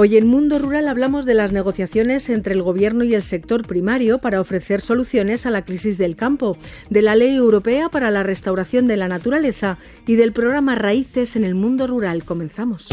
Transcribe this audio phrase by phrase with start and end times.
[0.00, 4.18] Hoy en Mundo Rural hablamos de las negociaciones entre el Gobierno y el sector primario
[4.18, 6.56] para ofrecer soluciones a la crisis del campo,
[6.88, 9.76] de la Ley Europea para la Restauración de la Naturaleza
[10.06, 12.22] y del programa Raíces en el Mundo Rural.
[12.22, 12.88] Comenzamos.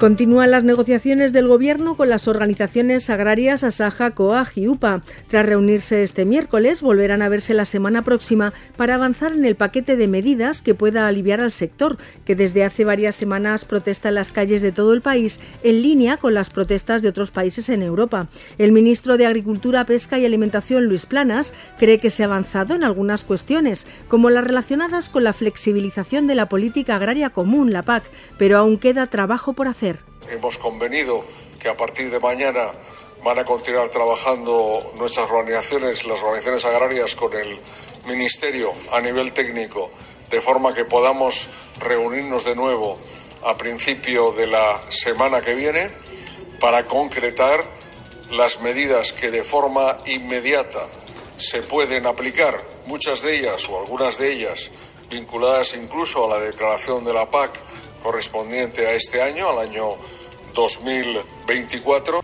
[0.00, 5.02] Continúan las negociaciones del Gobierno con las organizaciones agrarias Asaja, COAG y UPA.
[5.28, 9.96] Tras reunirse este miércoles, volverán a verse la semana próxima para avanzar en el paquete
[9.96, 14.30] de medidas que pueda aliviar al sector, que desde hace varias semanas protesta en las
[14.30, 18.28] calles de todo el país, en línea con las protestas de otros países en Europa.
[18.56, 22.84] El ministro de Agricultura, Pesca y Alimentación, Luis Planas, cree que se ha avanzado en
[22.84, 28.04] algunas cuestiones, como las relacionadas con la flexibilización de la política agraria común, la PAC,
[28.38, 29.89] pero aún queda trabajo por hacer.
[30.30, 31.24] Hemos convenido
[31.58, 32.70] que a partir de mañana
[33.24, 37.58] van a continuar trabajando nuestras organizaciones, las organizaciones agrarias, con el
[38.06, 39.90] Ministerio a nivel técnico,
[40.30, 41.48] de forma que podamos
[41.80, 42.96] reunirnos de nuevo
[43.42, 45.90] a principio de la semana que viene
[46.60, 47.64] para concretar
[48.30, 50.86] las medidas que de forma inmediata
[51.36, 54.70] se pueden aplicar, muchas de ellas o algunas de ellas
[55.08, 57.50] vinculadas incluso a la declaración de la PAC
[58.00, 59.96] correspondiente a este año, al año
[60.54, 62.20] 2024.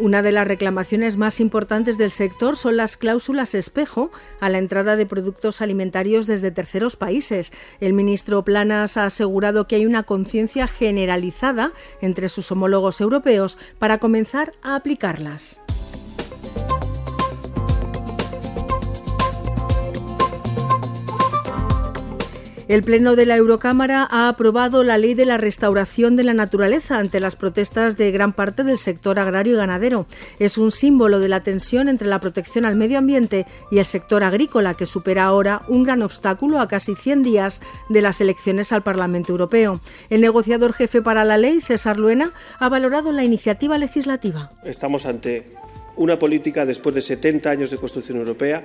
[0.00, 4.96] Una de las reclamaciones más importantes del sector son las cláusulas espejo a la entrada
[4.96, 7.52] de productos alimentarios desde terceros países.
[7.80, 13.98] El ministro Planas ha asegurado que hay una conciencia generalizada entre sus homólogos europeos para
[13.98, 15.59] comenzar a aplicarlas.
[22.70, 26.98] El Pleno de la Eurocámara ha aprobado la ley de la restauración de la naturaleza
[26.98, 30.06] ante las protestas de gran parte del sector agrario y ganadero.
[30.38, 34.22] Es un símbolo de la tensión entre la protección al medio ambiente y el sector
[34.22, 38.84] agrícola, que supera ahora un gran obstáculo a casi 100 días de las elecciones al
[38.84, 39.80] Parlamento Europeo.
[40.08, 44.52] El negociador jefe para la ley, César Luena, ha valorado la iniciativa legislativa.
[44.62, 45.56] Estamos ante
[45.96, 48.62] una política después de 70 años de construcción europea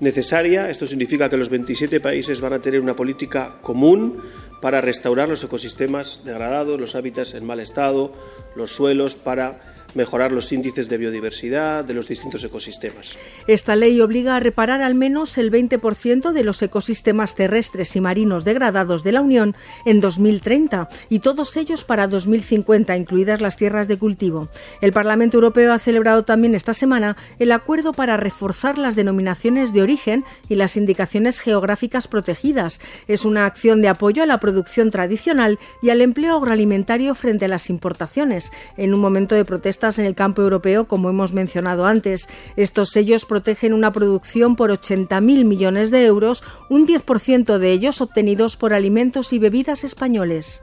[0.00, 0.70] necesaria.
[0.70, 4.22] Esto significa que los 27 países van a tener una política común
[4.60, 8.12] para restaurar los ecosistemas degradados, los hábitats en mal estado,
[8.56, 13.16] los suelos, para mejorar los índices de biodiversidad de los distintos ecosistemas.
[13.46, 18.44] Esta ley obliga a reparar al menos el 20% de los ecosistemas terrestres y marinos
[18.44, 23.98] degradados de la Unión en 2030 y todos ellos para 2050, incluidas las tierras de
[23.98, 24.48] cultivo.
[24.80, 29.82] El Parlamento Europeo ha celebrado también esta semana el acuerdo para reforzar las denominaciones de
[29.82, 32.80] origen y las indicaciones geográficas protegidas.
[33.08, 37.48] Es una acción de apoyo a la producción tradicional y al empleo agroalimentario frente a
[37.48, 42.28] las importaciones, en un momento de protesta en el campo europeo, como hemos mencionado antes.
[42.56, 48.56] Estos sellos protegen una producción por 80.000 millones de euros, un 10% de ellos obtenidos
[48.56, 50.62] por alimentos y bebidas españoles.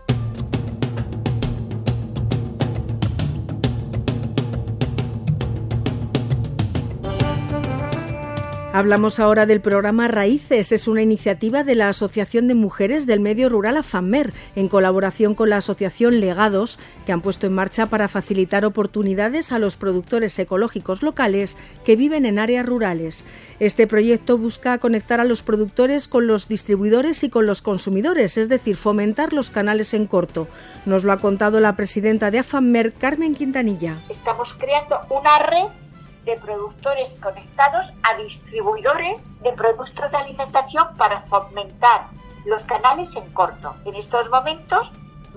[8.77, 10.71] Hablamos ahora del programa Raíces.
[10.71, 15.49] Es una iniciativa de la Asociación de Mujeres del Medio Rural AFAMER, en colaboración con
[15.49, 21.01] la Asociación Legados, que han puesto en marcha para facilitar oportunidades a los productores ecológicos
[21.01, 23.25] locales que viven en áreas rurales.
[23.59, 28.47] Este proyecto busca conectar a los productores con los distribuidores y con los consumidores, es
[28.47, 30.47] decir, fomentar los canales en corto.
[30.85, 34.03] Nos lo ha contado la presidenta de AFAMER, Carmen Quintanilla.
[34.07, 35.86] Estamos creando una red
[36.27, 42.09] de productores conectados a distribuidores de productos de alimentación para fomentar
[42.45, 43.73] los canales en corto.
[43.85, 44.91] En estos momentos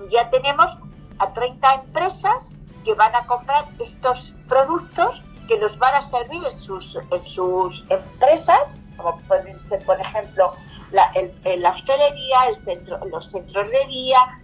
[0.09, 0.77] ya tenemos
[1.17, 2.49] a 30 empresas
[2.83, 7.85] que van a comprar estos productos que los van a servir en sus, en sus
[7.89, 8.59] empresas,
[8.97, 10.53] como pueden ser, por ejemplo,
[10.91, 11.09] la,
[11.69, 14.40] hostelería, el centro, los centros de día,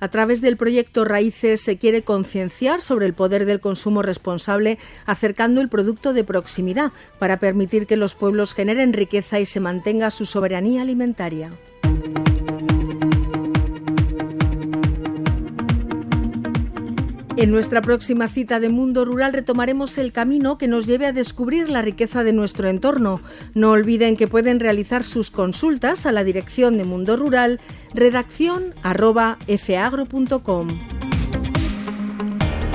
[0.00, 5.60] a través del proyecto Raíces se quiere concienciar sobre el poder del consumo responsable, acercando
[5.60, 10.26] el producto de proximidad para permitir que los pueblos generen riqueza y se mantenga su
[10.26, 11.52] soberanía alimentaria.
[17.38, 21.70] En nuestra próxima cita de Mundo Rural retomaremos el camino que nos lleve a descubrir
[21.70, 23.20] la riqueza de nuestro entorno.
[23.54, 27.60] No olviden que pueden realizar sus consultas a la dirección de Mundo Rural,
[27.94, 29.38] redacción arroba.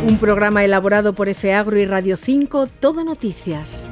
[0.07, 3.82] Un programa elaborado por FAgro y Radio 5, Todo Noticias.